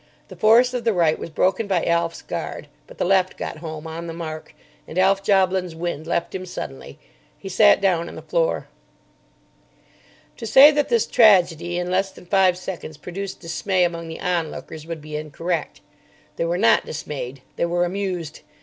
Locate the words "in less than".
11.77-12.25